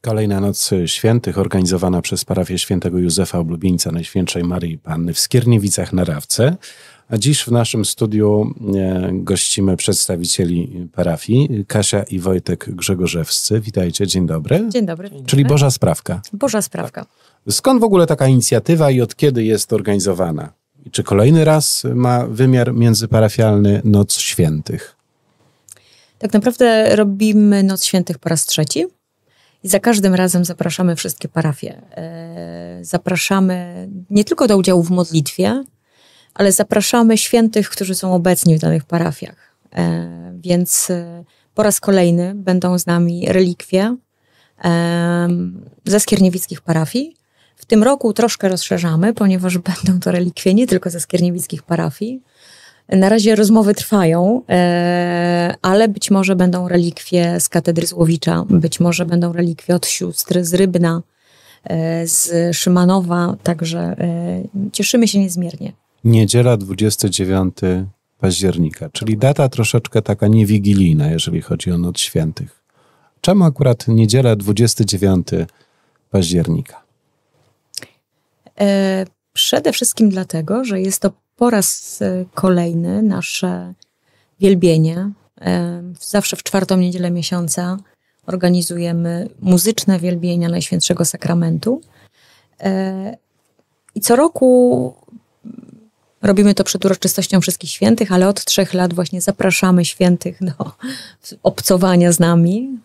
Kolejna 0.00 0.40
Noc 0.40 0.70
Świętych 0.86 1.38
organizowana 1.38 2.02
przez 2.02 2.24
parafię 2.24 2.58
świętego 2.58 2.98
Józefa 2.98 3.38
Oblubieńca 3.38 3.92
Najświętszej 3.92 4.44
Maryi 4.44 4.78
Panny 4.78 5.14
w 5.14 5.18
Skierniewicach 5.18 5.92
na 5.92 6.04
Rawce. 6.04 6.56
A 7.08 7.18
dziś 7.18 7.42
w 7.42 7.48
naszym 7.48 7.84
studiu 7.84 8.54
e, 8.74 9.10
gościmy 9.12 9.76
przedstawicieli 9.76 10.88
parafii 10.92 11.64
Kasia 11.68 12.02
i 12.02 12.18
Wojtek 12.18 12.66
Grzegorzewscy. 12.68 13.60
Witajcie, 13.60 14.06
dzień 14.06 14.26
dobry. 14.26 14.64
Dzień 14.68 14.86
dobry. 14.86 15.10
Czyli 15.26 15.44
Boża 15.44 15.70
Sprawka. 15.70 16.22
Boża 16.32 16.62
Sprawka. 16.62 17.06
Skąd 17.50 17.80
w 17.80 17.84
ogóle 17.84 18.06
taka 18.06 18.26
inicjatywa 18.26 18.90
i 18.90 19.00
od 19.00 19.16
kiedy 19.16 19.44
jest 19.44 19.72
organizowana? 19.72 20.52
I 20.86 20.90
czy 20.90 21.02
kolejny 21.02 21.44
raz 21.44 21.82
ma 21.94 22.26
wymiar 22.26 22.74
międzyparafialny 22.74 23.80
Noc 23.84 24.18
Świętych? 24.18 24.96
Tak 26.18 26.32
naprawdę 26.32 26.96
robimy 26.96 27.62
Noc 27.62 27.84
Świętych 27.84 28.18
po 28.18 28.28
raz 28.28 28.46
trzeci. 28.46 28.86
I 29.62 29.68
za 29.68 29.80
każdym 29.80 30.14
razem 30.14 30.44
zapraszamy 30.44 30.96
wszystkie 30.96 31.28
parafie. 31.28 31.82
E, 31.96 32.78
zapraszamy 32.82 33.88
nie 34.10 34.24
tylko 34.24 34.46
do 34.46 34.56
udziału 34.56 34.82
w 34.82 34.90
modlitwie, 34.90 35.64
ale 36.34 36.52
zapraszamy 36.52 37.18
świętych, 37.18 37.70
którzy 37.70 37.94
są 37.94 38.14
obecni 38.14 38.56
w 38.56 38.60
danych 38.60 38.84
parafiach. 38.84 39.56
E, 39.76 40.32
więc 40.40 40.90
e, 40.90 41.24
po 41.54 41.62
raz 41.62 41.80
kolejny 41.80 42.34
będą 42.34 42.78
z 42.78 42.86
nami 42.86 43.26
relikwie 43.28 43.96
ze 45.84 46.00
skierniewickich 46.00 46.60
parafii. 46.60 47.16
W 47.56 47.64
tym 47.64 47.82
roku 47.82 48.12
troszkę 48.12 48.48
rozszerzamy, 48.48 49.14
ponieważ 49.14 49.58
będą 49.58 50.00
to 50.00 50.10
relikwie 50.12 50.54
nie 50.54 50.66
tylko 50.66 50.90
ze 50.90 51.00
skierniewickich 51.00 51.62
parafii, 51.62 52.22
na 52.88 53.08
razie 53.08 53.36
rozmowy 53.36 53.74
trwają, 53.74 54.42
e, 54.48 55.54
ale 55.62 55.88
być 55.88 56.10
może 56.10 56.36
będą 56.36 56.68
relikwie 56.68 57.40
z 57.40 57.48
katedry 57.48 57.86
Złowicza, 57.86 58.44
być 58.50 58.80
może 58.80 59.06
będą 59.06 59.32
relikwie 59.32 59.74
od 59.74 59.86
sióstr 59.86 60.44
z 60.44 60.54
Rybna, 60.54 61.02
e, 61.64 62.06
z 62.06 62.56
Szymanowa, 62.56 63.36
także 63.42 63.80
e, 63.80 64.42
cieszymy 64.72 65.08
się 65.08 65.18
niezmiernie. 65.18 65.72
Niedziela 66.04 66.56
29 66.56 67.56
października, 68.18 68.88
czyli 68.92 69.18
data 69.18 69.48
troszeczkę 69.48 70.02
taka 70.02 70.28
niewigilijna, 70.28 71.10
jeżeli 71.10 71.42
chodzi 71.42 71.70
o 71.70 71.78
Noc 71.78 72.00
Świętych. 72.00 72.62
Czemu 73.20 73.44
akurat 73.44 73.88
niedziela 73.88 74.36
29 74.36 75.28
października? 76.10 76.82
Przede 79.32 79.72
wszystkim 79.72 80.08
dlatego, 80.08 80.64
że 80.64 80.80
jest 80.80 81.02
to 81.02 81.10
po 81.36 81.50
raz 81.50 81.98
e, 82.02 82.24
kolejny 82.34 83.02
nasze 83.02 83.74
wielbienie. 84.40 85.10
E, 85.40 85.82
zawsze 86.00 86.36
w 86.36 86.42
czwartą 86.42 86.76
niedzielę 86.76 87.10
miesiąca 87.10 87.76
organizujemy 88.26 89.28
muzyczne 89.40 89.98
wielbienia 89.98 90.48
Najświętszego 90.48 91.04
Sakramentu. 91.04 91.80
E, 92.60 93.16
I 93.94 94.00
co 94.00 94.16
roku 94.16 94.94
robimy 96.22 96.54
to 96.54 96.64
przed 96.64 96.84
uroczystością 96.84 97.40
Wszystkich 97.40 97.70
Świętych, 97.70 98.12
ale 98.12 98.28
od 98.28 98.44
trzech 98.44 98.74
lat 98.74 98.94
właśnie 98.94 99.20
zapraszamy 99.20 99.84
świętych 99.84 100.38
do 100.40 100.72
obcowania 101.42 102.12
z 102.12 102.20
nami. 102.20 102.78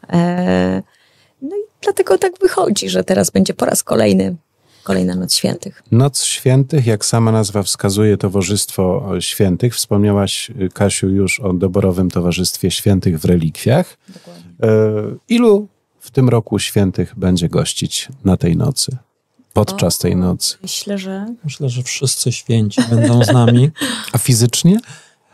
No 1.41 1.55
i 1.55 1.61
dlatego 1.81 2.17
tak 2.17 2.33
wychodzi, 2.41 2.89
że 2.89 3.03
teraz 3.03 3.29
będzie 3.29 3.53
po 3.53 3.66
raz 3.66 3.83
kolejny 3.83 4.35
kolejna 4.83 5.15
Noc 5.15 5.33
Świętych. 5.33 5.83
Noc 5.91 6.23
Świętych, 6.23 6.85
jak 6.85 7.05
sama 7.05 7.31
nazwa 7.31 7.63
wskazuje, 7.63 8.17
Towarzystwo 8.17 9.13
Świętych. 9.19 9.75
Wspomniałaś, 9.75 10.51
y, 10.61 10.69
Kasiu, 10.69 11.09
już 11.09 11.39
o 11.39 11.53
doborowym 11.53 12.11
Towarzystwie 12.11 12.71
Świętych 12.71 13.19
w 13.19 13.25
relikwiach. 13.25 13.97
Dokładnie. 14.07 14.43
E, 14.63 15.15
ilu 15.29 15.67
w 15.99 16.11
tym 16.11 16.29
roku 16.29 16.59
świętych 16.59 17.13
będzie 17.17 17.49
gościć 17.49 18.09
na 18.25 18.38
tej 18.38 18.57
nocy? 18.57 18.97
Podczas 19.53 20.00
o, 20.00 20.01
tej 20.01 20.16
nocy? 20.16 20.57
Myślę, 20.61 20.97
że. 20.97 21.35
Myślę, 21.44 21.69
że 21.69 21.83
wszyscy 21.83 22.31
święci 22.31 22.81
będą 22.89 23.23
z 23.23 23.27
nami. 23.27 23.72
A 24.13 24.17
fizycznie? 24.17 24.79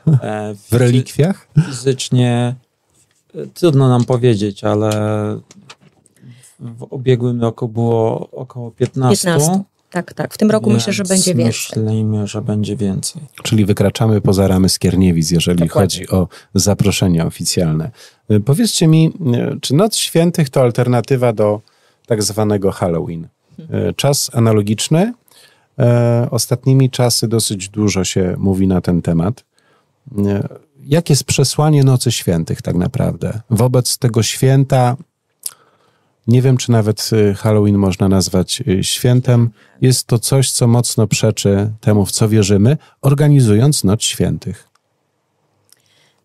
E, 0.07 0.55
w 0.69 0.73
relikwiach? 0.73 1.47
Fizycznie 1.65 2.55
e, 3.35 3.47
trudno 3.47 3.89
nam 3.89 4.05
powiedzieć, 4.05 4.63
ale 4.63 4.89
w 6.59 6.87
ubiegłym 6.89 7.41
roku 7.41 7.67
było 7.67 8.29
około 8.31 8.71
15. 8.71 9.27
15. 9.27 9.63
Tak, 9.89 10.13
tak. 10.13 10.33
W 10.33 10.37
tym 10.37 10.51
roku 10.51 10.69
myślę, 10.69 10.93
że 10.93 11.03
będzie 11.03 11.35
więcej. 11.35 11.83
Myślimy, 11.83 12.27
że 12.27 12.41
będzie 12.41 12.75
więcej. 12.75 13.21
Czyli 13.43 13.65
wykraczamy 13.65 14.21
poza 14.21 14.47
ramy 14.47 14.69
Skierniewic, 14.69 15.31
jeżeli 15.31 15.59
Dokładnie. 15.59 16.05
chodzi 16.05 16.09
o 16.09 16.27
zaproszenia 16.53 17.25
oficjalne. 17.25 17.91
Y, 18.31 18.39
powiedzcie 18.39 18.87
mi, 18.87 19.13
y, 19.55 19.59
czy 19.59 19.75
Noc 19.75 19.95
Świętych 19.95 20.49
to 20.49 20.61
alternatywa 20.61 21.33
do 21.33 21.61
tak 22.07 22.23
zwanego 22.23 22.71
Halloween? 22.71 23.27
Hmm. 23.57 23.93
Czas 23.95 24.31
analogiczny. 24.33 25.13
Ostatnimi 26.31 26.89
czasy 26.89 27.27
dosyć 27.27 27.69
dużo 27.69 28.03
się 28.03 28.35
mówi 28.37 28.67
na 28.67 28.81
ten 28.81 29.01
temat. 29.01 29.43
Jakie 30.83 31.11
jest 31.11 31.23
przesłanie 31.23 31.83
Nocy 31.83 32.11
Świętych 32.11 32.61
tak 32.61 32.75
naprawdę? 32.75 33.41
Wobec 33.49 33.97
tego 33.97 34.23
święta 34.23 34.97
nie 36.27 36.41
wiem, 36.41 36.57
czy 36.57 36.71
nawet 36.71 37.09
y, 37.13 37.33
Halloween 37.33 37.77
można 37.77 38.09
nazwać 38.09 38.63
y, 38.67 38.83
świętem. 38.83 39.49
Jest 39.81 40.07
to 40.07 40.19
coś, 40.19 40.51
co 40.51 40.67
mocno 40.67 41.07
przeczy 41.07 41.71
temu, 41.81 42.05
w 42.05 42.11
co 42.11 42.29
wierzymy, 42.29 42.77
organizując 43.01 43.83
Noc 43.83 44.03
Świętych. 44.03 44.67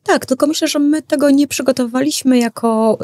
Tak, 0.03 0.27
tylko 0.27 0.47
myślę, 0.47 0.69
że 0.69 0.79
my 0.79 1.03
tego 1.03 1.31
nie 1.31 1.49
przygotowaliśmy 1.49 2.39
jako, 2.39 2.99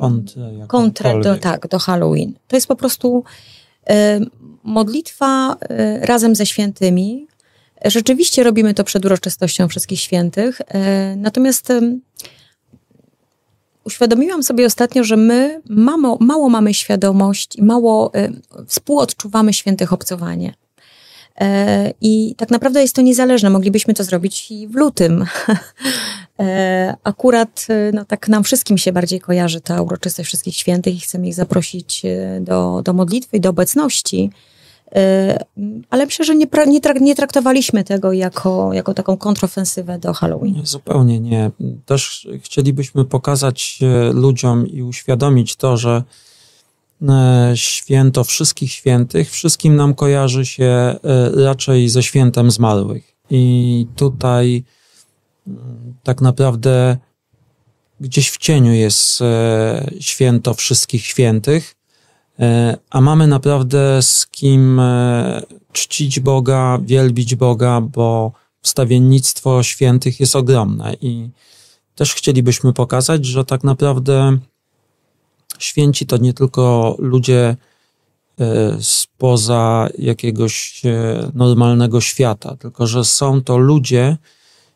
kontrę, 0.00 0.50
kontrę 0.66 1.20
do, 1.20 1.36
tak, 1.36 1.68
do 1.68 1.78
Halloween. 1.78 2.34
To 2.48 2.56
jest 2.56 2.66
po 2.66 2.76
prostu 2.76 3.24
modlitwa 4.62 5.54
y, 5.54 5.56
razem 6.06 6.34
ze 6.34 6.46
świętymi. 6.46 7.26
Rzeczywiście 7.84 8.42
robimy 8.42 8.74
to 8.74 8.84
przed 8.84 9.04
uroczystością 9.04 9.68
wszystkich 9.68 10.00
świętych, 10.00 10.60
natomiast 11.16 11.72
uświadomiłam 13.88 14.42
sobie 14.42 14.66
ostatnio, 14.66 15.04
że 15.04 15.16
my 15.16 15.62
mało, 15.68 16.18
mało 16.20 16.48
mamy 16.48 16.74
świadomość 16.74 17.56
i 17.56 17.62
mało 17.62 18.12
y, 18.14 18.40
współodczuwamy 18.66 19.52
świętych 19.52 19.92
obcowanie. 19.92 20.54
E, 21.40 21.92
I 22.00 22.34
tak 22.36 22.50
naprawdę 22.50 22.82
jest 22.82 22.94
to 22.94 23.02
niezależne. 23.02 23.50
Moglibyśmy 23.50 23.94
to 23.94 24.04
zrobić 24.04 24.50
i 24.50 24.68
w 24.68 24.74
lutym. 24.74 25.24
E, 26.40 26.96
akurat 27.04 27.66
no, 27.92 28.04
tak 28.04 28.28
nam 28.28 28.44
wszystkim 28.44 28.78
się 28.78 28.92
bardziej 28.92 29.20
kojarzy 29.20 29.60
ta 29.60 29.82
uroczystość 29.82 30.26
wszystkich 30.26 30.56
świętych 30.56 30.96
i 30.96 31.00
chcemy 31.00 31.28
ich 31.28 31.34
zaprosić 31.34 32.02
do, 32.40 32.82
do 32.84 32.92
modlitwy 32.92 33.36
i 33.36 33.40
do 33.40 33.50
obecności. 33.50 34.30
E, 34.94 35.38
ale 35.90 36.06
myślę, 36.06 36.24
że 36.24 36.36
nie, 36.36 36.46
nie, 36.66 36.80
nie, 37.00 37.14
traktowaliśmy 37.14 37.84
tego 37.84 38.12
jako, 38.12 38.72
jako 38.72 38.94
taką 38.94 39.16
kontrofensywę 39.16 39.98
do 39.98 40.12
Halloween. 40.12 40.54
Nie, 40.54 40.66
zupełnie 40.66 41.20
nie. 41.20 41.50
Też 41.86 42.28
chcielibyśmy 42.42 43.04
pokazać 43.04 43.78
e, 43.82 44.12
ludziom 44.12 44.66
i 44.66 44.82
uświadomić 44.82 45.56
to, 45.56 45.76
że 45.76 46.02
e, 47.08 47.52
święto 47.54 48.24
wszystkich 48.24 48.72
świętych, 48.72 49.30
wszystkim 49.30 49.76
nam 49.76 49.94
kojarzy 49.94 50.46
się 50.46 50.96
raczej 51.34 51.88
ze 51.88 52.02
świętem 52.02 52.50
zmarłych. 52.50 53.14
I 53.30 53.86
tutaj 53.96 54.64
mm, 55.46 55.94
tak 56.02 56.20
naprawdę 56.20 56.96
gdzieś 58.00 58.30
w 58.30 58.38
cieniu 58.38 58.72
jest 58.72 59.20
święto 60.00 60.54
wszystkich 60.54 61.04
świętych, 61.06 61.77
E, 61.77 61.77
a 62.90 63.00
mamy 63.00 63.26
naprawdę 63.26 64.02
z 64.02 64.26
kim 64.26 64.80
e, 64.80 65.42
czcić 65.72 66.20
Boga, 66.20 66.78
wielbić 66.82 67.34
Boga, 67.34 67.80
bo 67.80 68.32
wstawiennictwo 68.62 69.62
świętych 69.62 70.20
jest 70.20 70.36
ogromne 70.36 70.94
i 71.00 71.30
też 71.94 72.14
chcielibyśmy 72.14 72.72
pokazać, 72.72 73.26
że 73.26 73.44
tak 73.44 73.64
naprawdę 73.64 74.38
święci 75.58 76.06
to 76.06 76.16
nie 76.16 76.34
tylko 76.34 76.96
ludzie 76.98 77.56
e, 78.40 78.76
spoza 78.80 79.88
jakiegoś 79.98 80.82
normalnego 81.34 82.00
świata, 82.00 82.56
tylko 82.56 82.86
że 82.86 83.04
są 83.04 83.42
to 83.42 83.58
ludzie, 83.58 84.16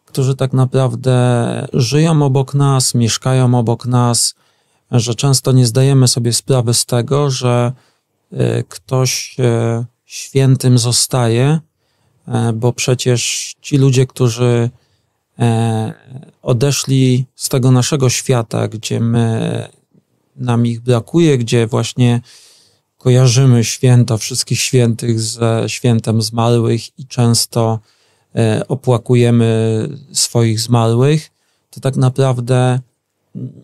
którzy 0.04 0.36
tak 0.36 0.52
naprawdę 0.52 1.68
żyją 1.72 2.22
obok 2.22 2.54
nas, 2.54 2.94
mieszkają 2.94 3.54
obok 3.58 3.86
nas, 3.86 4.34
że 5.00 5.14
często 5.14 5.52
nie 5.52 5.66
zdajemy 5.66 6.08
sobie 6.08 6.32
sprawy 6.32 6.74
z 6.74 6.86
tego, 6.86 7.30
że 7.30 7.72
e, 8.32 8.62
ktoś 8.62 9.36
e, 9.38 9.84
świętym 10.04 10.78
zostaje, 10.78 11.60
e, 12.28 12.52
bo 12.52 12.72
przecież 12.72 13.54
ci 13.60 13.78
ludzie, 13.78 14.06
którzy 14.06 14.70
odeszli 16.42 17.26
z 17.34 17.48
tego 17.48 17.70
naszego 17.70 18.10
świata, 18.10 18.68
gdzie 18.68 19.00
my, 19.00 19.68
nam 20.36 20.66
ich 20.66 20.80
brakuje, 20.80 21.38
gdzie 21.38 21.66
właśnie 21.66 22.20
kojarzymy 22.98 23.64
święto 23.64 24.18
wszystkich 24.18 24.60
świętych 24.60 25.20
ze 25.20 25.64
świętem 25.66 26.22
zmarłych 26.22 26.98
i 26.98 27.06
często 27.06 27.78
opłakujemy 28.68 29.88
swoich 30.12 30.60
zmarłych, 30.60 31.30
to 31.70 31.80
tak 31.80 31.96
naprawdę 31.96 32.80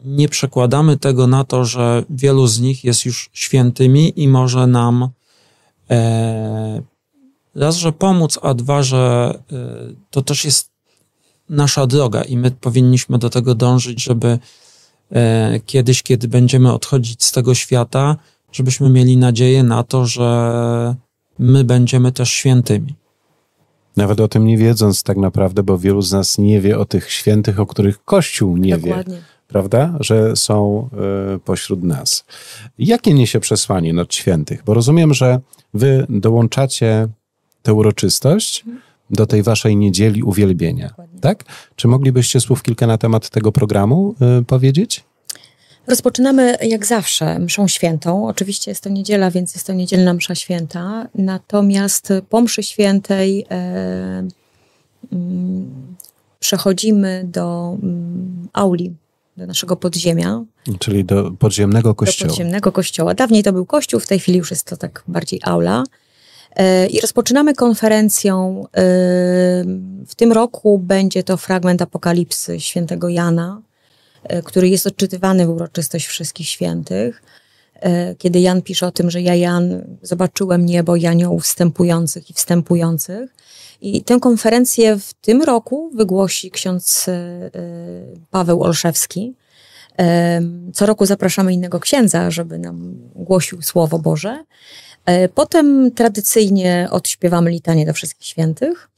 nie 0.04 0.28
przekładamy 0.28 0.96
tego 0.96 1.26
na 1.26 1.44
to, 1.44 1.64
że 1.64 2.04
wielu 2.10 2.46
z 2.46 2.60
nich 2.60 2.84
jest 2.84 3.04
już 3.04 3.30
świętymi 3.32 4.22
i 4.22 4.28
może 4.28 4.66
nam 4.66 5.08
e, 5.90 6.82
raz, 7.54 7.76
że 7.76 7.92
pomóc, 7.92 8.38
a 8.42 8.54
dwa, 8.54 8.82
że 8.82 9.34
e, 9.52 9.56
to 10.10 10.22
też 10.22 10.44
jest 10.44 10.70
nasza 11.48 11.86
droga 11.86 12.22
i 12.22 12.36
my 12.36 12.50
powinniśmy 12.50 13.18
do 13.18 13.30
tego 13.30 13.54
dążyć, 13.54 14.02
żeby 14.02 14.38
e, 15.12 15.60
kiedyś, 15.66 16.02
kiedy 16.02 16.28
będziemy 16.28 16.72
odchodzić 16.72 17.24
z 17.24 17.32
tego 17.32 17.54
świata, 17.54 18.16
żebyśmy 18.52 18.90
mieli 18.90 19.16
nadzieję 19.16 19.62
na 19.62 19.82
to, 19.82 20.06
że 20.06 20.94
my 21.38 21.64
będziemy 21.64 22.12
też 22.12 22.30
świętymi. 22.30 22.94
Nawet 23.96 24.20
o 24.20 24.28
tym 24.28 24.46
nie 24.46 24.58
wiedząc 24.58 25.02
tak 25.02 25.16
naprawdę, 25.16 25.62
bo 25.62 25.78
wielu 25.78 26.02
z 26.02 26.12
nas 26.12 26.38
nie 26.38 26.60
wie 26.60 26.78
o 26.78 26.84
tych 26.84 27.12
świętych, 27.12 27.60
o 27.60 27.66
których 27.66 28.04
Kościół 28.04 28.56
nie 28.56 28.78
Dokładnie. 28.78 29.14
wie. 29.14 29.22
Prawda? 29.48 29.94
Że 30.00 30.36
są 30.36 30.88
y, 31.34 31.38
pośród 31.38 31.82
nas. 31.82 32.24
Jakie 32.78 33.14
niesie 33.14 33.40
przesłanie 33.40 33.92
nad 33.92 34.14
świętych? 34.14 34.62
Bo 34.64 34.74
rozumiem, 34.74 35.14
że 35.14 35.40
wy 35.74 36.06
dołączacie 36.08 37.08
tę 37.62 37.74
uroczystość 37.74 38.64
do 39.10 39.26
tej 39.26 39.42
waszej 39.42 39.76
niedzieli 39.76 40.22
uwielbienia. 40.22 40.88
Dokładnie. 40.88 41.20
Tak? 41.20 41.44
Czy 41.76 41.88
moglibyście 41.88 42.40
słów 42.40 42.62
kilka 42.62 42.86
na 42.86 42.98
temat 42.98 43.30
tego 43.30 43.52
programu 43.52 44.14
y, 44.40 44.44
powiedzieć? 44.44 45.04
Rozpoczynamy 45.86 46.56
jak 46.62 46.86
zawsze 46.86 47.38
mszą 47.38 47.68
świętą. 47.68 48.28
Oczywiście 48.28 48.70
jest 48.70 48.84
to 48.84 48.90
niedziela, 48.90 49.30
więc 49.30 49.54
jest 49.54 49.66
to 49.66 49.72
niedzielna 49.72 50.14
msza 50.14 50.34
święta. 50.34 51.08
Natomiast 51.14 52.12
po 52.28 52.40
mszy 52.40 52.62
świętej 52.62 53.46
e, 53.50 54.28
mm, 55.12 55.96
przechodzimy 56.40 57.24
do 57.24 57.76
mm, 57.82 58.48
auli, 58.52 58.94
do 59.38 59.46
naszego 59.46 59.76
podziemia. 59.76 60.44
Czyli 60.78 61.04
do 61.04 61.30
podziemnego 61.30 61.94
kościoła. 61.94 62.28
Do 62.28 62.34
podziemnego 62.34 62.72
kościoła. 62.72 63.14
Dawniej 63.14 63.42
to 63.42 63.52
był 63.52 63.66
kościół, 63.66 64.00
w 64.00 64.06
tej 64.06 64.18
chwili 64.18 64.38
już 64.38 64.50
jest 64.50 64.64
to 64.64 64.76
tak 64.76 65.04
bardziej 65.08 65.40
aula. 65.44 65.84
E, 66.56 66.86
I 66.86 67.00
rozpoczynamy 67.00 67.54
konferencją. 67.54 68.64
E, 68.64 68.70
w 70.06 70.14
tym 70.16 70.32
roku 70.32 70.78
będzie 70.78 71.22
to 71.22 71.36
fragment 71.36 71.82
Apokalipsy 71.82 72.60
świętego 72.60 73.08
Jana 73.08 73.62
E, 74.22 74.42
który 74.42 74.68
jest 74.68 74.86
odczytywany 74.86 75.46
w 75.46 75.50
uroczystość 75.50 76.06
wszystkich 76.06 76.48
świętych. 76.48 77.22
Kiedy 78.18 78.40
Jan 78.40 78.62
pisze 78.62 78.86
o 78.86 78.90
tym, 78.90 79.10
że 79.10 79.22
ja, 79.22 79.34
Jan, 79.34 79.84
zobaczyłem 80.02 80.66
niebo 80.66 80.96
i 80.96 81.06
aniołów 81.06 81.44
wstępujących 81.44 82.30
i 82.30 82.34
wstępujących. 82.34 83.34
I 83.80 84.02
tę 84.02 84.20
konferencję 84.20 84.98
w 84.98 85.14
tym 85.14 85.42
roku 85.42 85.90
wygłosi 85.94 86.50
ksiądz 86.50 87.08
e, 87.08 87.50
Paweł 88.30 88.62
Olszewski. 88.62 89.34
Co 90.74 90.86
roku 90.86 91.06
zapraszamy 91.06 91.52
innego 91.52 91.80
księdza, 91.80 92.30
żeby 92.30 92.58
nam 92.58 92.94
głosił 93.14 93.62
Słowo 93.62 93.98
Boże. 93.98 94.44
Potem 95.34 95.90
tradycyjnie 95.90 96.88
odśpiewamy 96.90 97.50
litanie 97.50 97.86
do 97.86 97.92
wszystkich 97.92 98.26
świętych. 98.26 98.90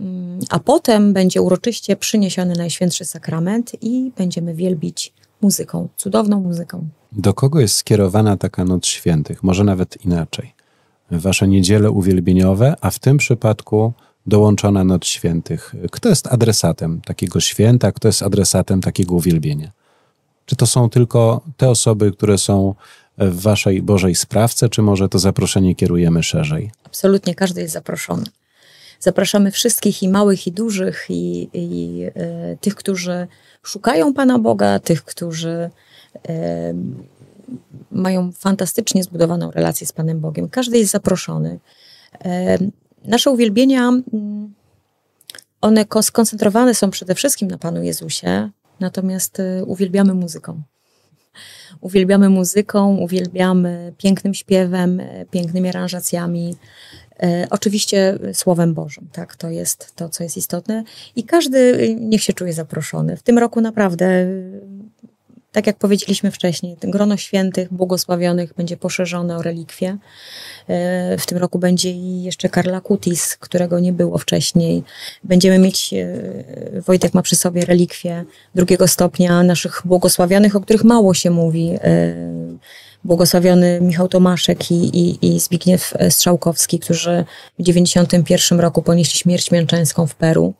Mm, 0.00 0.40
a 0.50 0.58
potem 0.58 1.12
będzie 1.12 1.42
uroczyście 1.42 1.96
przyniesiony 1.96 2.54
Najświętszy 2.56 3.04
Sakrament 3.04 3.72
i 3.80 4.12
będziemy 4.18 4.54
wielbić 4.54 5.12
muzyką, 5.40 5.88
cudowną 5.96 6.40
muzyką. 6.40 6.88
Do 7.12 7.34
kogo 7.34 7.60
jest 7.60 7.74
skierowana 7.74 8.36
taka 8.36 8.64
Noc 8.64 8.86
Świętych? 8.86 9.42
Może 9.42 9.64
nawet 9.64 10.04
inaczej. 10.04 10.52
Wasze 11.10 11.48
niedziele 11.48 11.90
uwielbieniowe, 11.90 12.74
a 12.80 12.90
w 12.90 12.98
tym 12.98 13.16
przypadku 13.16 13.92
dołączona 14.28 14.84
Noc 14.84 15.06
Świętych. 15.06 15.74
Kto 15.90 16.08
jest 16.08 16.26
adresatem 16.26 17.00
takiego 17.00 17.40
święta, 17.40 17.92
kto 17.92 18.08
jest 18.08 18.22
adresatem 18.22 18.80
takiego 18.80 19.14
uwielbienia? 19.14 19.72
Czy 20.46 20.56
to 20.56 20.66
są 20.66 20.90
tylko 20.90 21.40
te 21.56 21.70
osoby, 21.70 22.12
które 22.12 22.38
są 22.38 22.74
w 23.18 23.40
waszej 23.40 23.82
Bożej 23.82 24.14
sprawce, 24.14 24.68
czy 24.68 24.82
może 24.82 25.08
to 25.08 25.18
zaproszenie 25.18 25.74
kierujemy 25.74 26.22
szerzej? 26.22 26.70
Absolutnie, 26.84 27.34
każdy 27.34 27.60
jest 27.60 27.72
zaproszony. 27.72 28.24
Zapraszamy 29.00 29.50
wszystkich 29.50 30.02
i 30.02 30.08
małych, 30.08 30.46
i 30.46 30.52
dużych, 30.52 31.06
i, 31.08 31.48
i 31.52 32.02
e, 32.14 32.56
tych, 32.60 32.74
którzy 32.74 33.26
szukają 33.62 34.14
Pana 34.14 34.38
Boga, 34.38 34.78
tych, 34.78 35.04
którzy 35.04 35.70
e, 36.28 36.74
mają 37.90 38.32
fantastycznie 38.32 39.02
zbudowaną 39.02 39.50
relację 39.50 39.86
z 39.86 39.92
Panem 39.92 40.20
Bogiem. 40.20 40.48
Każdy 40.48 40.78
jest 40.78 40.90
zaproszony. 40.90 41.58
E, 42.24 42.58
nasze 43.04 43.30
uwielbienia, 43.30 43.88
mm, 43.88 44.54
one 45.60 45.84
skoncentrowane 46.02 46.74
są 46.74 46.90
przede 46.90 47.14
wszystkim 47.14 47.48
na 47.48 47.58
Panu 47.58 47.82
Jezusie, 47.82 48.50
natomiast 48.80 49.40
e, 49.40 49.64
uwielbiamy 49.64 50.14
muzyką. 50.14 50.62
Uwielbiamy 51.80 52.28
muzyką, 52.28 52.96
uwielbiamy 52.96 53.92
pięknym 53.98 54.34
śpiewem, 54.34 55.00
e, 55.00 55.26
pięknymi 55.26 55.68
aranżacjami, 55.68 56.56
E, 57.22 57.46
oczywiście 57.50 58.18
Słowem 58.32 58.74
Bożym, 58.74 59.08
tak, 59.12 59.36
to 59.36 59.50
jest 59.50 59.96
to, 59.96 60.08
co 60.08 60.22
jest 60.24 60.36
istotne 60.36 60.84
i 61.16 61.24
każdy 61.24 61.96
niech 62.00 62.22
się 62.22 62.32
czuje 62.32 62.52
zaproszony. 62.52 63.16
W 63.16 63.22
tym 63.22 63.38
roku 63.38 63.60
naprawdę, 63.60 64.26
tak 65.52 65.66
jak 65.66 65.76
powiedzieliśmy 65.76 66.30
wcześniej, 66.30 66.76
grono 66.82 67.16
świętych, 67.16 67.72
błogosławionych 67.72 68.54
będzie 68.56 68.76
poszerzone 68.76 69.36
o 69.36 69.42
relikwie. 69.42 69.96
E, 70.68 71.18
w 71.18 71.26
tym 71.26 71.38
roku 71.38 71.58
będzie 71.58 71.90
i 71.90 72.22
jeszcze 72.22 72.48
Karla 72.48 72.80
Kutis, 72.80 73.36
którego 73.36 73.80
nie 73.80 73.92
było 73.92 74.18
wcześniej. 74.18 74.82
Będziemy 75.24 75.58
mieć, 75.58 75.94
e, 75.94 76.80
Wojtek 76.80 77.14
ma 77.14 77.22
przy 77.22 77.36
sobie 77.36 77.64
relikwie 77.64 78.24
drugiego 78.54 78.88
stopnia 78.88 79.42
naszych 79.42 79.82
błogosławionych, 79.84 80.56
o 80.56 80.60
których 80.60 80.84
mało 80.84 81.14
się 81.14 81.30
mówi 81.30 81.78
błogosławiony 83.04 83.80
Michał 83.80 84.08
Tomaszek 84.08 84.70
i, 84.70 84.74
i, 84.74 85.26
i 85.26 85.40
Zbigniew 85.40 85.94
Strzałkowski, 86.10 86.78
którzy 86.78 87.24
w 87.58 87.62
91 87.62 88.60
roku 88.60 88.82
ponieśli 88.82 89.18
śmierć 89.18 89.50
męczeńską 89.50 90.06
w 90.06 90.14
Peru. 90.14 90.54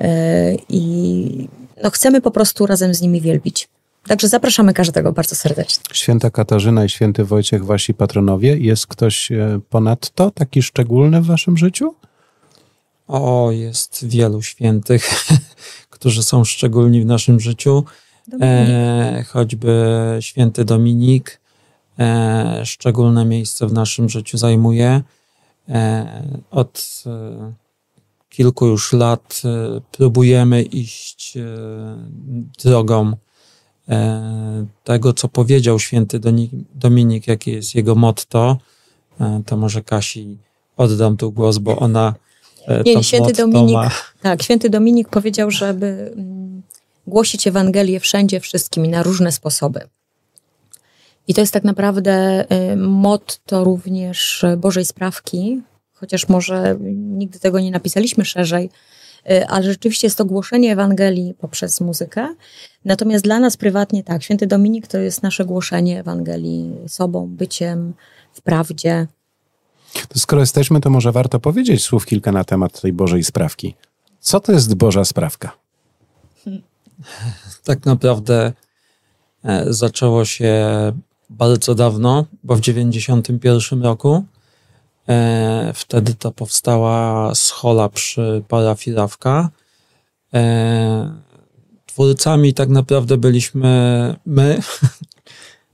E, 0.00 0.54
I 0.68 1.48
no, 1.82 1.90
chcemy 1.90 2.20
po 2.20 2.30
prostu 2.30 2.66
razem 2.66 2.94
z 2.94 3.00
nimi 3.00 3.20
wielbić. 3.20 3.68
Także 4.08 4.28
zapraszamy 4.28 4.74
każdego 4.74 5.12
bardzo 5.12 5.36
serdecznie. 5.36 5.84
Święta 5.92 6.30
Katarzyna 6.30 6.84
i 6.84 6.88
święty 6.88 7.24
Wojciech, 7.24 7.64
wasi 7.64 7.94
patronowie. 7.94 8.56
Jest 8.56 8.86
ktoś 8.86 9.32
e, 9.32 9.60
ponadto 9.70 10.30
taki 10.30 10.62
szczególny 10.62 11.22
w 11.22 11.26
waszym 11.26 11.56
życiu? 11.56 11.94
O, 13.08 13.50
jest 13.52 14.06
wielu 14.08 14.42
świętych, 14.42 15.10
którzy 15.90 16.22
są 16.22 16.44
szczególni 16.44 17.02
w 17.02 17.06
naszym 17.06 17.40
życiu. 17.40 17.84
E, 18.40 19.24
choćby 19.28 19.84
święty 20.20 20.64
Dominik, 20.64 21.40
E, 21.98 22.66
szczególne 22.66 23.24
miejsce 23.24 23.66
w 23.66 23.72
naszym 23.72 24.08
życiu 24.08 24.38
zajmuje. 24.38 25.02
E, 25.68 26.22
od 26.50 27.02
e, 27.06 27.52
kilku 28.28 28.66
już 28.66 28.92
lat 28.92 29.42
próbujemy 29.92 30.62
iść 30.62 31.38
drogą 32.64 33.16
tego, 34.84 35.12
co 35.12 35.28
powiedział 35.28 35.78
święty 35.78 36.20
Dominik, 36.74 37.26
jakie 37.26 37.52
jest 37.52 37.74
jego 37.74 37.94
motto. 37.94 38.58
To 39.46 39.56
może 39.56 39.82
Kasi 39.82 40.38
oddam 40.76 41.16
tu 41.16 41.32
głos, 41.32 41.58
bo 41.58 41.78
ona 41.78 42.14
nie, 42.86 42.94
nie 42.94 43.04
święty 43.04 43.32
Dominik, 43.32 43.74
ma... 43.74 43.90
tak, 44.22 44.42
święty 44.42 44.70
Dominik 44.70 45.08
powiedział, 45.08 45.50
żeby 45.50 46.12
mm, 46.16 46.62
głosić 47.06 47.46
Ewangelię 47.46 48.00
wszędzie, 48.00 48.40
wszystkim 48.40 48.84
i 48.84 48.88
na 48.88 49.02
różne 49.02 49.32
sposoby. 49.32 49.80
I 51.28 51.34
to 51.34 51.40
jest 51.40 51.52
tak 51.52 51.64
naprawdę 51.64 52.44
y, 52.72 52.76
motto 52.76 53.64
również 53.64 54.44
Bożej 54.56 54.84
Sprawki, 54.84 55.60
chociaż 55.92 56.28
może 56.28 56.76
nigdy 56.92 57.40
tego 57.40 57.60
nie 57.60 57.70
napisaliśmy 57.70 58.24
szerzej, 58.24 58.70
ale 59.48 59.64
rzeczywiście 59.64 60.06
jest 60.06 60.18
to 60.18 60.24
głoszenie 60.24 60.72
Ewangelii 60.72 61.34
poprzez 61.34 61.80
muzykę. 61.80 62.34
Natomiast 62.84 63.24
dla 63.24 63.40
nas 63.40 63.56
prywatnie 63.56 64.04
tak, 64.04 64.22
święty 64.22 64.46
Dominik 64.46 64.86
to 64.86 64.98
jest 64.98 65.22
nasze 65.22 65.44
głoszenie 65.44 66.00
Ewangelii 66.00 66.74
sobą, 66.88 67.26
byciem, 67.26 67.94
w 68.32 68.40
prawdzie. 68.40 69.06
To 70.08 70.18
skoro 70.18 70.40
jesteśmy, 70.42 70.80
to 70.80 70.90
może 70.90 71.12
warto 71.12 71.40
powiedzieć 71.40 71.82
słów 71.82 72.06
kilka 72.06 72.32
na 72.32 72.44
temat 72.44 72.80
tej 72.80 72.92
Bożej 72.92 73.24
Sprawki. 73.24 73.74
Co 74.20 74.40
to 74.40 74.52
jest 74.52 74.74
Boża 74.74 75.04
Sprawka? 75.04 75.52
Tak 77.64 77.84
naprawdę 77.86 78.52
e, 79.44 79.72
zaczęło 79.72 80.24
się 80.24 80.52
bardzo 81.30 81.74
dawno, 81.74 82.24
bo 82.44 82.56
w 82.56 82.60
91 82.60 83.82
roku. 83.82 84.24
E, 85.08 85.72
wtedy 85.74 86.14
to 86.14 86.32
powstała 86.32 87.34
schola 87.34 87.88
przy 87.88 88.42
parafii 88.48 88.96
Rawka. 88.96 89.48
E, 90.34 91.12
twórcami 91.86 92.54
tak 92.54 92.68
naprawdę 92.68 93.16
byliśmy 93.16 94.14
my, 94.26 94.60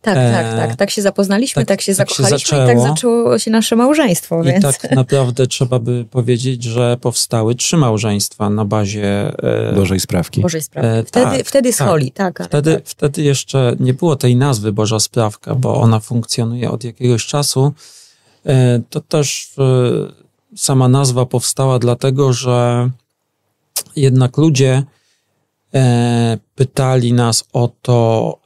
Tak, 0.03 0.17
e, 0.17 0.33
tak, 0.33 0.57
tak. 0.57 0.77
Tak 0.77 0.91
się 0.91 1.03
zapoznaliśmy, 1.03 1.63
tak, 1.63 1.69
tak 1.69 1.81
się 1.81 1.95
tak 1.95 2.09
zakochaliśmy 2.09 2.59
się 2.59 2.65
i 2.65 2.67
tak 2.67 2.81
zaczęło 2.81 3.39
się 3.39 3.51
nasze 3.51 3.77
małżeństwo. 3.77 4.43
I 4.43 4.47
więc... 4.47 4.63
tak 4.63 4.91
naprawdę 4.97 5.47
trzeba 5.47 5.79
by 5.79 6.05
powiedzieć, 6.11 6.65
że 6.65 6.97
powstały 7.01 7.55
trzy 7.55 7.77
małżeństwa 7.77 8.51
na 8.51 8.65
bazie... 8.65 9.33
E, 9.71 9.73
Bożej 9.75 10.01
Sprawki. 10.01 10.41
Bożej 10.41 10.63
Sprawki. 10.63 10.91
E, 10.91 11.05
wtedy, 11.05 11.37
tak, 11.37 11.47
wtedy 11.47 11.73
z 11.73 11.77
tak. 11.77 11.89
Holi, 11.89 12.13
tak. 12.13 12.43
Wtedy, 12.45 12.75
tak. 12.75 12.83
wtedy 12.87 13.23
jeszcze 13.23 13.77
nie 13.81 13.95
było 13.95 14.17
tej 14.17 14.37
nazwy 14.37 14.73
Boża 14.73 15.01
Sprawka, 15.01 15.55
bo 15.55 15.81
ona 15.81 16.01
funkcjonuje 16.01 16.71
od 16.71 16.85
jakiegoś 16.85 17.27
czasu. 17.27 17.73
E, 18.47 18.81
to 18.91 19.01
też 19.01 19.55
e, 19.59 19.63
sama 20.57 20.89
nazwa 20.89 21.27
powstała 21.27 21.79
dlatego, 21.79 22.33
że 22.33 22.91
jednak 23.97 24.37
ludzie 24.37 24.83
e, 25.75 26.39
pytali 26.55 27.13
nas 27.13 27.45
o 27.53 27.71
to 27.83 28.39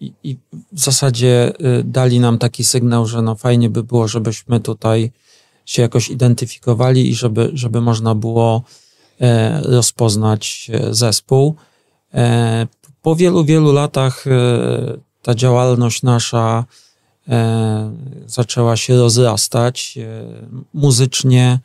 i, 0.00 0.36
w 0.72 0.80
zasadzie 0.80 1.52
dali 1.84 2.20
nam 2.20 2.38
taki 2.38 2.64
sygnał, 2.64 3.06
że 3.06 3.22
no 3.22 3.34
fajnie 3.34 3.70
by 3.70 3.82
było, 3.82 4.08
żebyśmy 4.08 4.60
tutaj 4.60 5.12
się 5.66 5.82
jakoś 5.82 6.08
identyfikowali 6.08 7.10
i 7.10 7.14
żeby, 7.14 7.50
żeby 7.54 7.80
można 7.80 8.14
było 8.14 8.62
rozpoznać 9.62 10.70
zespół. 10.90 11.54
Po 13.02 13.16
wielu, 13.16 13.44
wielu 13.44 13.72
latach 13.72 14.24
ta 15.22 15.34
działalność 15.34 16.02
nasza 16.02 16.64
zaczęła 18.26 18.76
się 18.76 18.96
rozrastać. 18.96 19.98
E, 19.98 20.24
muzycznie 20.74 21.58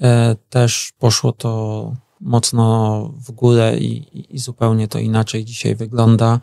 e, 0.00 0.36
też 0.50 0.92
poszło 0.98 1.32
to 1.32 1.92
mocno 2.20 3.00
w 3.26 3.32
górę 3.32 3.78
i, 3.78 4.06
i 4.34 4.38
zupełnie 4.38 4.88
to 4.88 4.98
inaczej 4.98 5.44
dzisiaj 5.44 5.76
wygląda. 5.76 6.40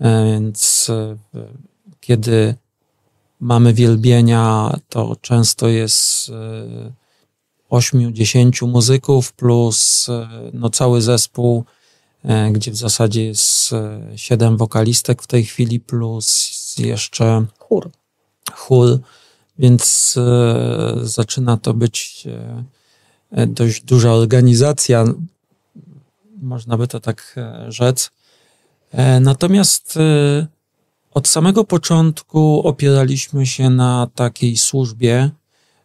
Więc 0.00 0.90
kiedy 2.00 2.54
mamy 3.40 3.74
wielbienia, 3.74 4.76
to 4.88 5.16
często 5.20 5.68
jest 5.68 6.30
ośmiu, 7.70 8.10
dziesięciu 8.10 8.66
muzyków 8.66 9.32
plus 9.32 10.06
no, 10.52 10.70
cały 10.70 11.02
zespół, 11.02 11.64
gdzie 12.52 12.70
w 12.70 12.76
zasadzie 12.76 13.24
jest 13.24 13.70
siedem 14.16 14.56
wokalistek 14.56 15.22
w 15.22 15.26
tej 15.26 15.44
chwili 15.44 15.80
plus 15.80 16.26
jeszcze 16.78 17.46
chór. 17.58 17.90
Chór, 18.52 18.98
więc 19.58 20.14
e, 20.16 20.94
zaczyna 21.02 21.56
to 21.56 21.74
być 21.74 22.24
e, 23.30 23.46
dość 23.46 23.82
duża 23.82 24.12
organizacja, 24.12 25.04
można 26.42 26.76
by 26.76 26.88
to 26.88 27.00
tak 27.00 27.34
e, 27.36 27.72
rzec. 27.72 28.10
E, 28.92 29.20
natomiast 29.20 29.96
e, 29.96 30.46
od 31.10 31.28
samego 31.28 31.64
początku 31.64 32.62
opieraliśmy 32.66 33.46
się 33.46 33.70
na 33.70 34.08
takiej 34.14 34.56
służbie, 34.56 35.30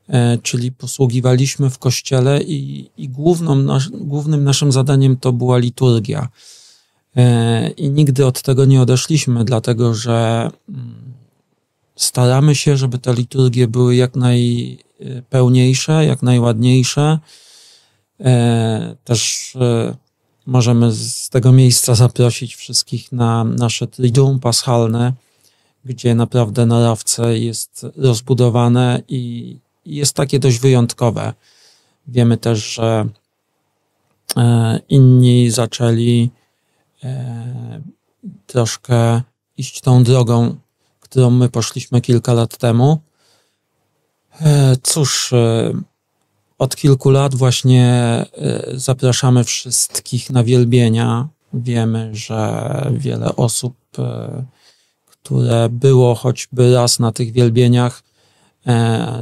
e, 0.08 0.38
czyli 0.38 0.72
posługiwaliśmy 0.72 1.70
w 1.70 1.80
kościele 1.80 2.44
i, 2.44 2.89
i 2.98 3.10
główną, 3.10 3.56
nasz, 3.56 3.89
głównym 3.89 4.44
naszym 4.44 4.72
zadaniem 4.72 5.18
to 5.18 5.34
była 5.34 5.58
liturgia. 5.58 6.27
I 7.77 7.89
nigdy 7.89 8.25
od 8.25 8.41
tego 8.41 8.65
nie 8.65 8.81
odeszliśmy, 8.81 9.45
dlatego 9.45 9.93
że 9.93 10.50
mm, 10.69 11.05
staramy 11.95 12.55
się, 12.55 12.77
żeby 12.77 12.98
te 12.98 13.13
liturgie 13.13 13.67
były 13.67 13.95
jak 13.95 14.15
najpełniejsze, 14.15 16.05
jak 16.05 16.22
najładniejsze. 16.22 17.19
E, 18.19 18.95
też 19.03 19.51
e, 19.55 19.95
możemy 20.45 20.91
z 20.91 21.29
tego 21.29 21.51
miejsca 21.51 21.95
zaprosić 21.95 22.55
wszystkich 22.55 23.12
na 23.12 23.43
nasze 23.43 23.88
Triduum 23.88 24.39
Paschalne, 24.39 25.13
gdzie 25.86 26.15
naprawdę 26.15 26.65
na 26.65 26.77
ławce 26.77 27.39
jest 27.39 27.86
rozbudowane 27.98 29.01
i 29.07 29.57
jest 29.86 30.13
takie 30.13 30.39
dość 30.39 30.60
wyjątkowe. 30.60 31.34
Wiemy 32.07 32.38
też, 32.38 32.74
że 32.74 33.05
e, 34.38 34.79
inni 34.89 35.51
zaczęli 35.51 36.29
troszkę 38.47 39.21
iść 39.57 39.81
tą 39.81 40.03
drogą 40.03 40.55
którą 41.15 41.29
my 41.29 41.49
poszliśmy 41.49 42.01
kilka 42.01 42.33
lat 42.33 42.57
temu. 42.57 42.99
E, 44.41 44.75
cóż, 44.83 45.33
e, 45.33 45.71
od 46.57 46.75
kilku 46.75 47.09
lat 47.09 47.35
właśnie 47.35 47.85
e, 48.37 48.63
zapraszamy 48.73 49.43
wszystkich 49.43 50.29
na 50.29 50.43
wielbienia. 50.43 51.27
Wiemy, 51.53 52.09
że 52.13 52.91
wiele 52.97 53.35
osób, 53.35 53.75
które 55.05 55.69
było 55.69 56.15
choćby 56.15 56.73
raz 56.73 56.99
na 56.99 57.11
tych 57.11 57.31
wielbieniach, 57.31 58.03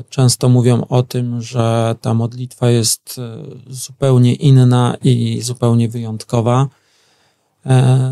często 0.10 0.50
mówią 0.50 0.86
o 0.90 1.04
tym, 1.04 1.42
że 1.42 1.96
ta 2.02 2.14
modlitwa 2.14 2.70
jest 2.70 3.20
zupełnie 3.70 4.34
inna 4.36 4.98
i 5.04 5.42
zupełnie 5.42 5.90
wyjątkowa. 5.90 6.68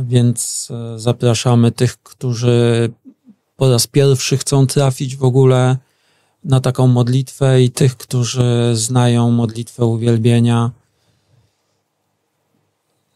Więc 0.03 0.70
zapraszamy 0.96 1.72
tych, 1.72 1.98
którzy 1.98 2.89
po 3.58 3.72
raz 3.72 3.88
pierwszy 3.88 4.38
chcą 4.38 4.67
trafić 4.67 5.15
w 5.15 5.24
ogóle 5.24 5.77
na 6.43 6.60
taką 6.60 6.88
modlitwę 6.88 7.62
i 7.62 7.72
tych, 7.72 7.98
którzy 7.98 8.72
znają 8.74 9.31
modlitwę 9.31 9.86
uwielbienia. 9.86 10.72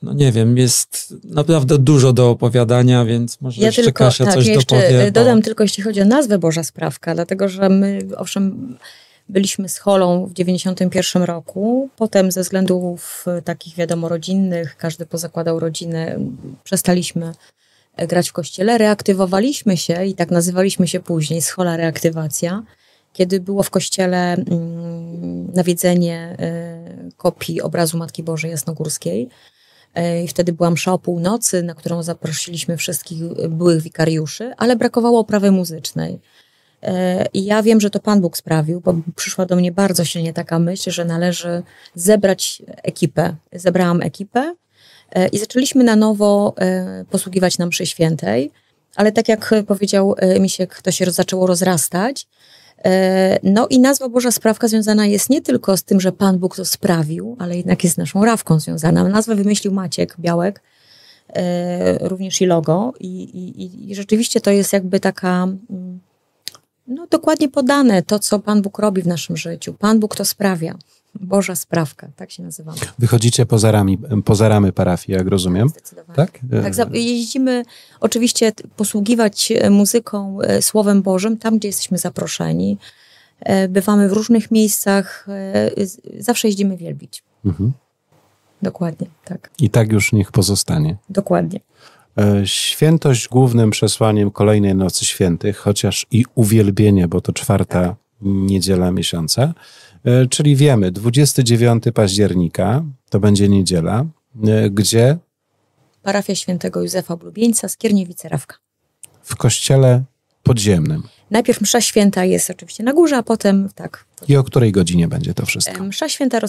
No 0.02 0.14
nie 0.14 0.32
wiem, 0.32 0.58
jest 0.58 1.14
naprawdę 1.24 1.78
dużo 1.78 2.14
do 2.14 2.30
opowiadania, 2.30 3.06
więc 3.06 3.42
może 3.42 3.62
ja 3.62 3.68
jeszcze 3.68 3.84
tylko, 3.84 4.04
Kasia 4.06 4.26
tak, 4.26 4.34
coś 4.34 4.48
ja 4.48 4.54
jeszcze 4.54 4.76
dopowie. 4.76 5.12
Dodam 5.12 5.40
bo... 5.40 5.46
tylko, 5.46 5.64
jeśli 5.64 5.84
chodzi 5.84 6.02
o 6.02 6.06
nazwę 6.06 6.40
Boża 6.40 6.64
Sprawka, 6.64 7.16
dlatego 7.16 7.50
że 7.50 7.70
my, 7.70 8.00
owszem, 8.18 8.78
byliśmy 9.30 9.70
z 9.70 9.78
Holą 9.78 10.26
w 10.26 10.34
91 10.34 11.24
roku, 11.24 11.90
potem 11.98 12.32
ze 12.32 12.42
względów 12.42 13.26
takich 13.44 13.76
wiadomo 13.76 14.10
rodzinnych, 14.10 14.78
każdy 14.78 15.06
pozakładał 15.06 15.60
rodzinę, 15.60 16.20
przestaliśmy 16.64 17.34
grać 17.98 18.30
w 18.30 18.34
kościele, 18.34 18.78
reaktywowaliśmy 18.78 19.78
się 19.78 20.06
i 20.06 20.14
tak 20.14 20.32
nazywaliśmy 20.32 20.88
się 20.88 21.00
później, 21.00 21.42
schola 21.42 21.78
reaktywacja, 21.78 22.64
kiedy 23.14 23.40
było 23.40 23.64
w 23.64 23.70
kościele 23.70 24.34
mm, 24.34 25.54
nawiedzenie 25.54 26.38
y, 27.08 27.12
kopii 27.18 27.62
obrazu 27.62 27.98
Matki 27.98 28.24
Bożej 28.24 28.52
Jasnogórskiej. 28.52 29.30
I 30.24 30.28
wtedy 30.28 30.54
była 30.54 30.72
msza 30.72 30.94
o 30.94 31.00
północy, 31.00 31.64
na 31.64 31.76
którą 31.76 32.04
zaprosiliśmy 32.04 32.78
wszystkich 32.78 33.24
byłych 33.50 33.82
wikariuszy, 33.82 34.54
ale 34.58 34.76
brakowało 34.76 35.20
oprawy 35.20 35.52
muzycznej. 35.52 36.20
I 37.34 37.46
ja 37.46 37.64
wiem, 37.64 37.82
że 37.82 37.90
to 37.90 38.00
Pan 38.00 38.22
Bóg 38.22 38.38
sprawił, 38.38 38.82
bo 38.82 38.96
przyszła 39.16 39.46
do 39.46 39.56
mnie 39.56 39.72
bardzo 39.72 40.06
silnie 40.06 40.34
taka 40.34 40.60
myśl, 40.60 40.92
że 40.92 41.06
należy 41.06 41.64
zebrać 41.96 42.62
ekipę. 42.84 43.36
Zebrałam 43.54 44.02
ekipę 44.02 44.56
E, 45.12 45.28
I 45.28 45.40
zaczęliśmy 45.40 45.84
na 45.84 45.96
nowo 45.96 46.54
e, 46.58 47.06
posługiwać 47.10 47.58
nam 47.58 47.70
przy 47.70 47.86
świętej, 47.86 48.52
ale 48.96 49.12
tak 49.12 49.30
jak 49.30 49.54
powiedział 49.68 50.16
e, 50.18 50.40
Misiek, 50.40 50.82
to 50.82 50.92
się 50.92 51.12
zaczęło 51.12 51.48
rozrastać. 51.48 52.28
No 53.44 53.68
i 53.68 53.80
nazwa 53.80 54.10
Boża 54.10 54.32
Sprawka 54.32 54.68
związana 54.68 55.06
jest 55.06 55.30
nie 55.30 55.42
tylko 55.42 55.78
z 55.78 55.84
tym, 55.84 56.02
że 56.02 56.12
Pan 56.12 56.40
Bóg 56.40 56.56
to 56.56 56.66
sprawił, 56.66 57.36
ale 57.40 57.58
jednak 57.58 57.84
jest 57.84 57.96
z 57.96 57.98
naszą 57.98 58.26
rawką 58.26 58.60
związana. 58.60 59.04
Nazwę 59.04 59.36
wymyślił 59.36 59.74
Maciek 59.74 60.16
Białek, 60.20 60.62
również 62.02 62.42
i 62.42 62.46
logo. 62.46 62.94
I, 63.00 63.24
i, 63.24 63.92
I 63.92 63.96
rzeczywiście 63.96 64.42
to 64.42 64.52
jest 64.52 64.74
jakby 64.74 65.00
taka 65.00 65.44
mm, 65.44 66.00
no, 66.88 67.08
dokładnie 67.08 67.50
podane 67.50 68.04
to, 68.04 68.20
co 68.20 68.40
Pan 68.40 68.62
Bóg 68.62 68.80
robi 68.80 69.02
w 69.02 69.08
naszym 69.08 69.38
życiu. 69.38 69.74
Pan 69.74 70.00
Bóg 70.00 70.16
to 70.16 70.26
sprawia. 70.26 70.78
Boża 71.22 71.56
Sprawka, 71.56 72.08
tak 72.16 72.32
się 72.32 72.44
nazywamy. 72.44 72.78
Wychodzicie 73.00 73.46
poza, 73.46 73.72
rami, 73.72 73.98
poza 74.26 74.50
ramy 74.50 74.72
parafii, 74.72 75.18
jak 75.18 75.28
rozumiem? 75.28 75.70
Zdecydowanie. 75.70 76.16
Tak? 76.16 76.40
tak 76.64 76.96
jeździmy 76.96 77.64
oczywiście 78.00 78.52
posługiwać 78.76 79.52
e, 79.52 79.70
muzyką, 79.70 80.42
e, 80.42 80.62
Słowem 80.62 81.02
Bożym, 81.02 81.38
tam 81.38 81.58
gdzie 81.58 81.68
jesteśmy 81.68 81.98
zaproszeni. 81.98 82.78
E, 83.40 83.68
bywamy 83.68 84.10
w 84.10 84.14
różnych 84.14 84.52
miejscach, 84.52 85.28
zawsze 86.20 86.48
jeździmy 86.48 86.78
wielbić. 86.78 87.24
Mhm. 87.46 87.72
Dokładnie, 88.62 89.08
tak. 89.26 89.50
I 89.60 89.70
tak 89.70 89.92
już 89.92 90.14
niech 90.14 90.32
pozostanie. 90.32 90.96
Dokładnie. 91.10 91.60
Świętość 92.46 93.28
głównym 93.28 93.70
przesłaniem 93.70 94.32
kolejnej 94.32 94.76
Nocy 94.76 95.06
Świętych, 95.06 95.58
chociaż 95.58 96.06
i 96.12 96.26
uwielbienie, 96.36 97.08
bo 97.08 97.22
to 97.22 97.34
czwarta 97.34 97.82
tak. 97.82 97.96
niedziela 98.22 98.92
miesiąca, 98.92 99.54
E, 100.06 100.28
czyli 100.28 100.56
wiemy, 100.56 100.92
29 100.92 101.84
października 101.94 102.84
to 103.10 103.20
będzie 103.20 103.50
niedziela, 103.50 104.06
e, 104.48 104.70
gdzie? 104.70 105.18
Parafia 106.04 106.36
świętego 106.36 106.82
Józefa 106.82 107.14
Oblubieńca, 107.14 107.68
Skierniewice-Rawka. 107.68 108.56
W 109.22 109.36
kościele 109.36 110.04
podziemnym. 110.44 111.04
Najpierw 111.32 111.62
msza 111.62 111.82
święta 111.82 112.26
jest 112.26 112.50
oczywiście 112.50 112.84
na 112.84 112.94
górze, 112.94 113.18
a 113.18 113.24
potem 113.24 113.70
tak. 113.76 114.06
I 114.28 114.38
o 114.38 114.44
której 114.44 114.72
godzinie 114.72 115.08
będzie 115.08 115.34
to 115.34 115.46
wszystko? 115.46 115.84
E, 115.84 115.88
msza 115.88 116.10
święta 116.10 116.40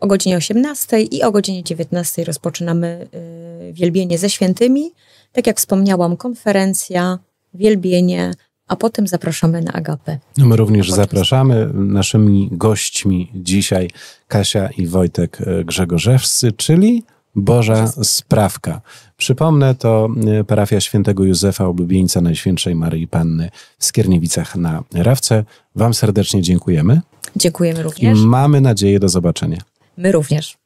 o 0.00 0.06
godzinie 0.06 0.36
18 0.36 1.00
i 1.00 1.22
o 1.22 1.32
godzinie 1.32 1.64
19 1.64 2.24
rozpoczynamy 2.24 3.08
y, 3.68 3.72
wielbienie 3.72 4.18
ze 4.18 4.30
świętymi. 4.30 4.92
Tak 5.32 5.46
jak 5.46 5.56
wspomniałam, 5.56 6.16
konferencja, 6.16 7.18
wielbienie, 7.54 8.34
a 8.68 8.76
potem 8.76 9.06
zapraszamy 9.06 9.62
na 9.62 9.72
agapę. 9.72 10.18
No 10.36 10.46
my 10.46 10.56
również 10.56 10.90
zapraszamy. 10.90 11.70
Naszymi 11.74 12.48
gośćmi 12.52 13.30
dzisiaj 13.34 13.90
Kasia 14.28 14.68
i 14.68 14.86
Wojtek 14.86 15.38
e, 15.40 15.64
Grzegorzewscy, 15.64 16.52
czyli 16.52 17.04
Boża 17.36 17.86
Sprawka. 18.02 18.80
Przypomnę, 19.16 19.74
to 19.74 20.08
e, 20.40 20.44
parafia 20.44 20.80
świętego 20.80 21.24
Józefa, 21.24 21.66
oblubieńca 21.66 22.20
Najświętszej 22.20 22.74
Maryi 22.74 23.08
Panny 23.08 23.50
w 23.78 23.84
Skierniewicach 23.84 24.56
na 24.56 24.82
Rawce. 24.94 25.44
Wam 25.74 25.94
serdecznie 25.94 26.42
dziękujemy. 26.42 27.00
Dziękujemy 27.36 27.82
również. 27.82 28.18
I 28.18 28.26
mamy 28.26 28.60
nadzieję 28.60 28.98
do 29.00 29.08
zobaczenia. 29.08 29.58
My 29.96 30.12
również. 30.12 30.56